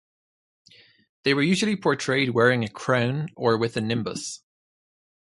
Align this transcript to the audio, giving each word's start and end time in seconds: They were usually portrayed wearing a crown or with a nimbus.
They 1.21 1.35
were 1.35 1.43
usually 1.43 1.75
portrayed 1.75 2.31
wearing 2.31 2.63
a 2.63 2.67
crown 2.69 3.29
or 3.35 3.55
with 3.55 3.77
a 3.77 3.81
nimbus. 3.81 4.41